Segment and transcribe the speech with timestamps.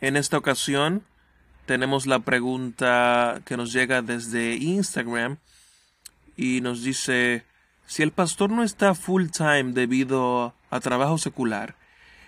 [0.00, 1.02] En esta ocasión
[1.66, 5.38] tenemos la pregunta que nos llega desde Instagram
[6.36, 7.44] y nos dice,
[7.86, 11.74] si el pastor no está full time debido a trabajo secular,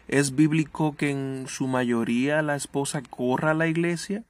[0.08, 4.24] ¿es bíblico que en su mayoría la esposa corra a la iglesia?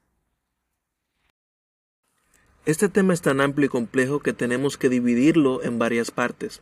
[2.66, 6.61] Este tema es tan amplio y complejo que tenemos que dividirlo en varias partes.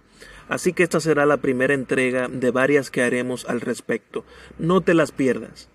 [0.48, 4.24] Así que esta será la primera entrega de varias que haremos al respecto.
[4.60, 5.68] No te las pierdas.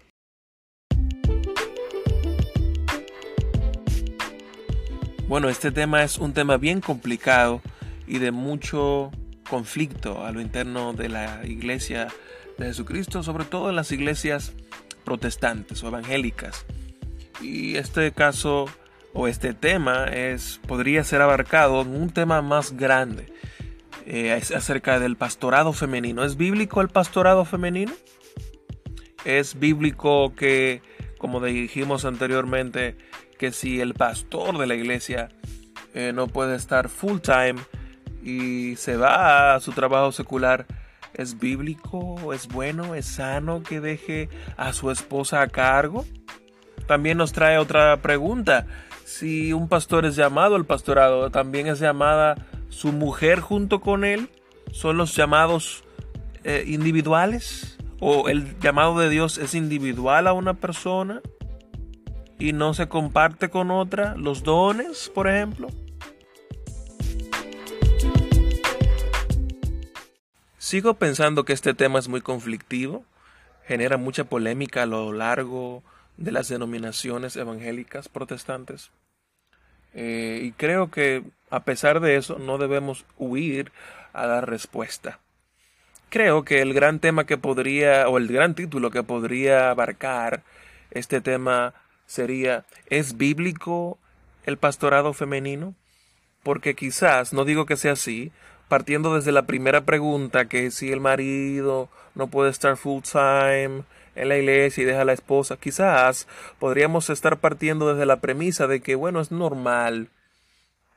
[5.28, 7.62] Bueno, este tema es un tema bien complicado
[8.08, 9.12] y de mucho
[9.50, 12.10] conflicto a lo interno de la iglesia
[12.58, 14.54] de Jesucristo, sobre todo en las iglesias
[15.06, 16.66] protestantes o evangélicas.
[17.42, 18.66] Y este caso
[19.14, 23.34] o este tema es, podría ser abarcado en un tema más grande.
[24.06, 26.26] Eh, acerca del pastorado femenino.
[26.26, 27.94] ¿Es bíblico el pastorado femenino?
[29.24, 30.82] ¿Es bíblico que,
[31.18, 32.98] como dijimos anteriormente,
[33.44, 35.28] que si el pastor de la iglesia
[35.94, 37.56] eh, no puede estar full time
[38.24, 40.66] y se va a su trabajo secular,
[41.14, 42.32] ¿es bíblico?
[42.32, 42.96] ¿Es bueno?
[42.96, 46.06] ¿Es sano que deje a su esposa a cargo?
[46.88, 48.66] También nos trae otra pregunta
[49.04, 54.30] si un pastor es llamado al pastorado, también es llamada su mujer junto con él.
[54.72, 55.84] Son los llamados
[56.46, 57.78] eh, individuales.
[58.00, 61.22] O el llamado de Dios es individual a una persona
[62.44, 64.16] y no se comparte con otra.
[64.18, 65.70] Los dones, por ejemplo.
[70.58, 73.06] Sigo pensando que este tema es muy conflictivo,
[73.66, 75.84] genera mucha polémica a lo largo
[76.18, 78.92] de las denominaciones evangélicas protestantes.
[79.94, 83.72] Eh, y creo que a pesar de eso no debemos huir
[84.12, 85.20] a dar respuesta.
[86.10, 90.44] Creo que el gran tema que podría, o el gran título que podría abarcar
[90.92, 91.74] este tema
[92.14, 93.98] sería, ¿es bíblico
[94.46, 95.74] el pastorado femenino?
[96.44, 98.32] Porque quizás, no digo que sea así,
[98.68, 103.84] partiendo desde la primera pregunta, que si el marido no puede estar full time,
[104.16, 106.28] en la iglesia y deja a la esposa, quizás
[106.60, 110.10] podríamos estar partiendo desde la premisa de que, bueno, es normal.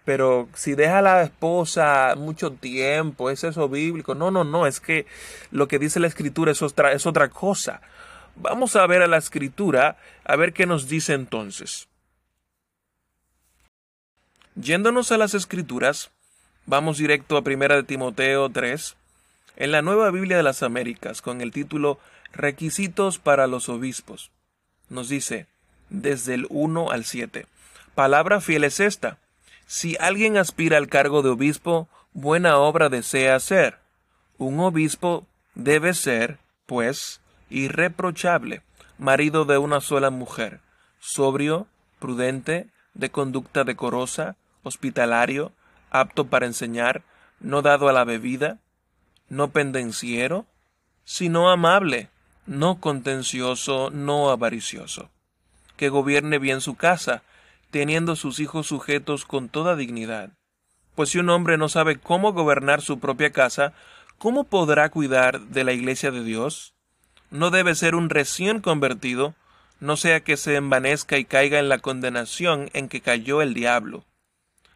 [0.05, 4.15] Pero si deja a la esposa mucho tiempo, ¿es eso bíblico?
[4.15, 5.06] No, no, no, es que
[5.50, 7.81] lo que dice la escritura es otra, es otra cosa.
[8.36, 11.88] Vamos a ver a la escritura, a ver qué nos dice entonces.
[14.54, 16.10] Yéndonos a las escrituras,
[16.66, 18.96] vamos directo a 1 de Timoteo 3,
[19.56, 21.98] en la Nueva Biblia de las Américas, con el título
[22.32, 24.30] Requisitos para los obispos.
[24.91, 25.46] Nos dice,
[25.88, 27.46] desde el 1 al 7.
[27.94, 29.19] Palabra fiel es esta.
[29.66, 33.78] Si alguien aspira al cargo de obispo, buena obra desea hacer.
[34.36, 37.20] Un obispo debe ser, pues,
[37.50, 38.62] irreprochable,
[38.98, 40.60] marido de una sola mujer,
[40.98, 41.66] sobrio,
[41.98, 45.52] prudente, de conducta decorosa, hospitalario,
[45.90, 47.02] apto para enseñar,
[47.40, 48.58] no dado a la bebida,
[49.28, 50.46] no pendenciero,
[51.04, 52.08] sino amable,
[52.46, 55.10] no contencioso, no avaricioso,
[55.76, 57.22] que gobierne bien su casa,
[57.70, 60.30] teniendo sus hijos sujetos con toda dignidad.
[60.94, 63.74] Pues si un hombre no sabe cómo gobernar su propia casa,
[64.18, 66.75] ¿cómo podrá cuidar de la iglesia de Dios?
[67.31, 69.34] No debe ser un recién convertido,
[69.81, 74.04] no sea que se envanezca y caiga en la condenación en que cayó el diablo.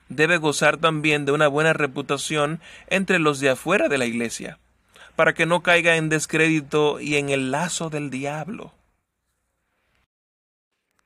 [0.09, 4.59] Debe gozar también de una buena reputación entre los de afuera de la iglesia
[5.21, 8.73] para que no caiga en descrédito y en el lazo del diablo.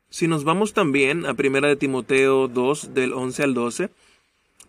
[0.09, 3.91] Si nos vamos también a 1 de Timoteo 2 del 11 al 12,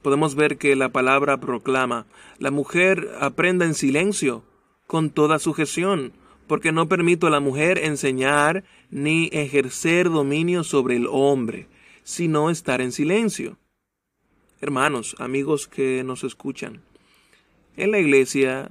[0.01, 2.07] podemos ver que la palabra proclama,
[2.39, 4.43] la mujer aprenda en silencio,
[4.87, 6.13] con toda sujeción,
[6.47, 11.67] porque no permito a la mujer enseñar ni ejercer dominio sobre el hombre,
[12.03, 13.57] sino estar en silencio.
[14.61, 16.81] Hermanos, amigos que nos escuchan,
[17.77, 18.69] en la iglesia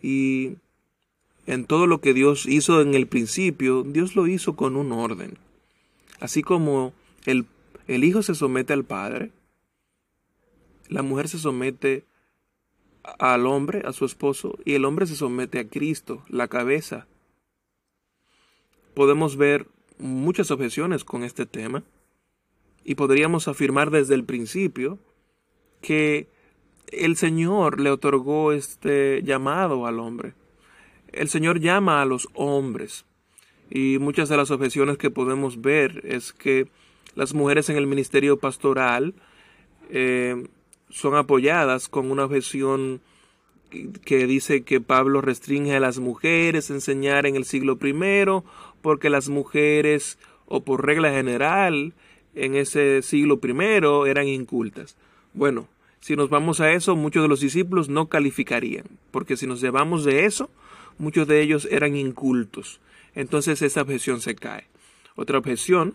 [0.00, 0.56] y
[1.46, 5.38] en todo lo que Dios hizo en el principio, Dios lo hizo con un orden.
[6.20, 6.92] Así como
[7.24, 7.46] el,
[7.88, 9.32] el hijo se somete al padre,
[10.88, 12.04] la mujer se somete
[13.18, 17.06] al hombre, a su esposo, y el hombre se somete a Cristo, la cabeza.
[18.94, 19.66] Podemos ver
[19.98, 21.82] muchas objeciones con este tema
[22.84, 24.98] y podríamos afirmar desde el principio
[25.80, 26.28] que
[26.88, 30.34] el Señor le otorgó este llamado al hombre.
[31.12, 33.04] El Señor llama a los hombres.
[33.70, 36.68] Y muchas de las objeciones que podemos ver es que
[37.14, 39.14] las mujeres en el ministerio pastoral
[39.88, 40.46] eh,
[40.92, 43.00] son apoyadas con una objeción
[44.04, 47.94] que dice que Pablo restringe a las mujeres enseñar en el siglo I
[48.82, 51.94] porque las mujeres, o por regla general,
[52.34, 54.96] en ese siglo primero eran incultas.
[55.32, 55.66] Bueno,
[56.00, 60.04] si nos vamos a eso, muchos de los discípulos no calificarían, porque si nos llevamos
[60.04, 60.50] de eso,
[60.98, 62.80] muchos de ellos eran incultos.
[63.14, 64.66] Entonces esa objeción se cae.
[65.16, 65.94] Otra objeción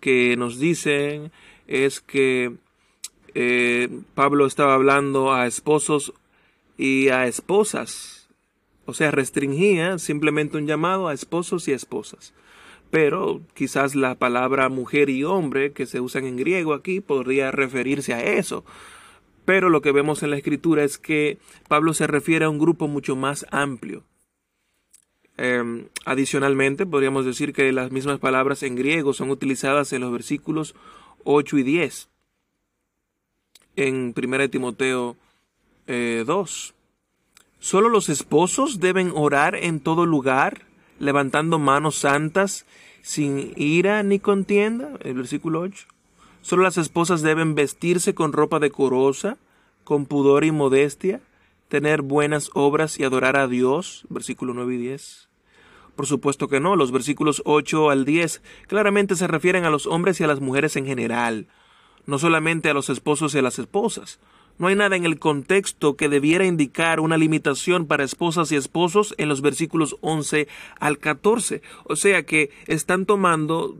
[0.00, 1.32] que nos dicen
[1.66, 2.52] es que
[3.34, 6.14] eh, Pablo estaba hablando a esposos
[6.78, 8.28] y a esposas.
[8.86, 12.32] O sea, restringía simplemente un llamado a esposos y esposas.
[12.90, 18.14] Pero quizás la palabra mujer y hombre que se usan en griego aquí podría referirse
[18.14, 18.64] a eso.
[19.44, 21.38] Pero lo que vemos en la escritura es que
[21.68, 24.04] Pablo se refiere a un grupo mucho más amplio.
[25.36, 30.76] Em, adicionalmente, podríamos decir que las mismas palabras en griego son utilizadas en los versículos
[31.24, 32.08] 8 y 10
[33.76, 35.18] en 1 Timoteo 2.
[35.86, 36.24] Eh,
[37.64, 40.66] Solo los esposos deben orar en todo lugar,
[40.98, 42.66] levantando manos santas,
[43.00, 44.90] sin ira ni contienda.
[45.00, 45.86] El versículo 8.
[46.42, 49.38] Solo las esposas deben vestirse con ropa decorosa,
[49.82, 51.22] con pudor y modestia,
[51.68, 54.04] tener buenas obras y adorar a Dios.
[54.10, 55.28] Versículo 9 y 10.
[55.96, 60.20] Por supuesto que no, los versículos 8 al 10 claramente se refieren a los hombres
[60.20, 61.46] y a las mujeres en general
[62.06, 64.18] no solamente a los esposos y a las esposas.
[64.58, 69.14] No hay nada en el contexto que debiera indicar una limitación para esposas y esposos
[69.18, 70.46] en los versículos 11
[70.78, 71.60] al 14.
[71.84, 73.76] O sea que están tomando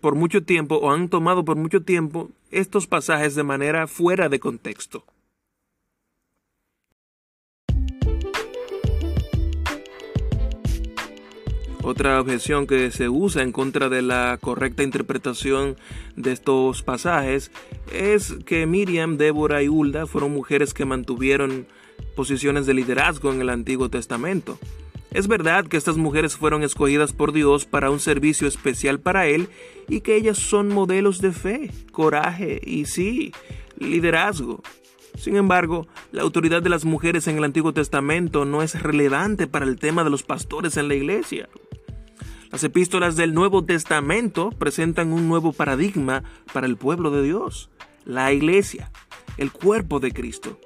[0.00, 4.38] por mucho tiempo o han tomado por mucho tiempo estos pasajes de manera fuera de
[4.38, 5.04] contexto.
[11.84, 15.76] Otra objeción que se usa en contra de la correcta interpretación
[16.16, 17.50] de estos pasajes
[17.92, 21.66] es que Miriam, Débora y Hulda fueron mujeres que mantuvieron
[22.16, 24.58] posiciones de liderazgo en el Antiguo Testamento.
[25.10, 29.50] Es verdad que estas mujeres fueron escogidas por Dios para un servicio especial para Él
[29.86, 33.32] y que ellas son modelos de fe, coraje y sí,
[33.78, 34.62] liderazgo.
[35.16, 39.66] Sin embargo, la autoridad de las mujeres en el Antiguo Testamento no es relevante para
[39.66, 41.48] el tema de los pastores en la iglesia.
[42.54, 46.22] Las epístolas del Nuevo Testamento presentan un nuevo paradigma
[46.52, 47.68] para el pueblo de Dios,
[48.04, 48.92] la iglesia,
[49.38, 50.60] el cuerpo de Cristo.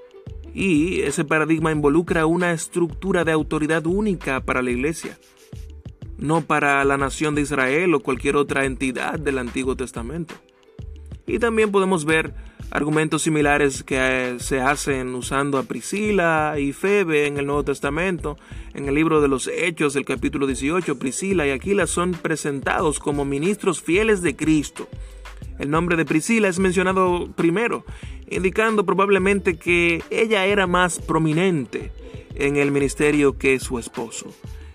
[0.53, 5.19] Y ese paradigma involucra una estructura de autoridad única para la iglesia,
[6.19, 10.35] no para la nación de Israel o cualquier otra entidad del Antiguo Testamento.
[11.27, 12.35] Y también podemos ver
[12.71, 18.37] argumentos similares que eh, se hacen usando a Priscila y Febe en el Nuevo Testamento.
[18.75, 23.25] En el libro de los Hechos, del capítulo 18, Priscila y Aquila son presentados como
[23.25, 24.89] ministros fieles de Cristo.
[25.59, 27.85] El nombre de Priscila es mencionado primero,
[28.31, 31.91] indicando probablemente que ella era más prominente
[32.35, 34.33] en el ministerio que su esposo.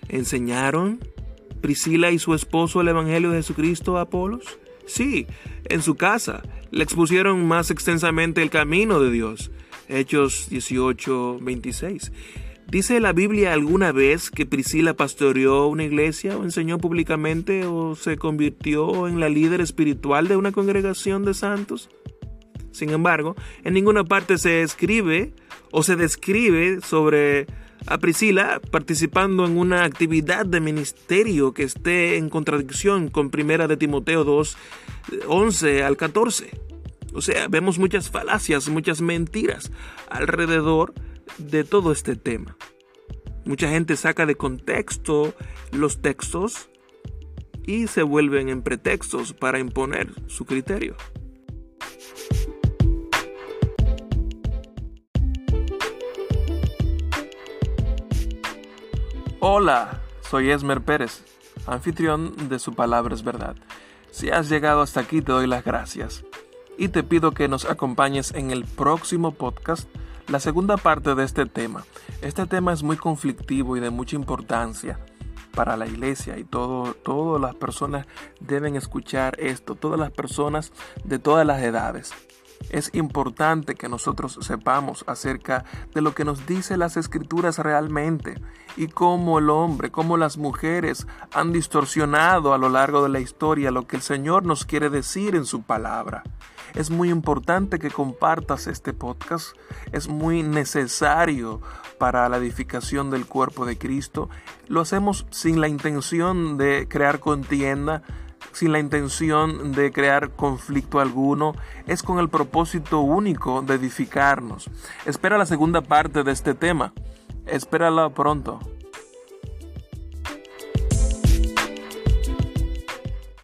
[0.08, 1.00] ¿Enseñaron
[1.62, 4.58] Priscila y su esposo el Evangelio de Jesucristo a Apolos?
[4.86, 5.26] Sí,
[5.64, 9.50] en su casa le expusieron más extensamente el camino de Dios.
[9.88, 12.12] Hechos 18, 26.
[12.70, 18.16] ¿Dice la Biblia alguna vez que Priscila pastoreó una iglesia o enseñó públicamente o se
[18.16, 21.90] convirtió en la líder espiritual de una congregación de santos?
[22.72, 25.32] Sin embargo, en ninguna parte se escribe
[25.70, 27.46] o se describe sobre
[27.86, 33.76] a Priscila participando en una actividad de ministerio que esté en contradicción con Primera de
[33.76, 34.56] Timoteo 2,
[35.28, 36.50] 11 al 14.
[37.12, 39.70] O sea, vemos muchas falacias, muchas mentiras
[40.08, 40.94] alrededor
[41.38, 42.56] de todo este tema.
[43.44, 45.34] Mucha gente saca de contexto
[45.70, 46.70] los textos
[47.66, 50.96] y se vuelven en pretextos para imponer su criterio.
[59.46, 61.22] Hola, soy Esmer Pérez,
[61.66, 63.56] anfitrión de Su Palabra es Verdad.
[64.10, 66.24] Si has llegado hasta aquí te doy las gracias
[66.78, 69.86] y te pido que nos acompañes en el próximo podcast,
[70.28, 71.84] la segunda parte de este tema.
[72.22, 74.98] Este tema es muy conflictivo y de mucha importancia
[75.54, 78.06] para la iglesia y todo, todas las personas
[78.40, 80.72] deben escuchar esto, todas las personas
[81.04, 82.14] de todas las edades.
[82.70, 88.40] Es importante que nosotros sepamos acerca de lo que nos dice las escrituras realmente
[88.76, 93.70] y cómo el hombre, cómo las mujeres han distorsionado a lo largo de la historia
[93.70, 96.24] lo que el Señor nos quiere decir en su palabra.
[96.74, 99.56] Es muy importante que compartas este podcast.
[99.92, 101.60] Es muy necesario
[101.98, 104.28] para la edificación del cuerpo de Cristo.
[104.66, 108.02] Lo hacemos sin la intención de crear contienda,
[108.54, 111.54] sin la intención de crear conflicto alguno,
[111.86, 114.70] es con el propósito único de edificarnos.
[115.04, 116.92] Espera la segunda parte de este tema.
[117.46, 118.60] Espérala pronto.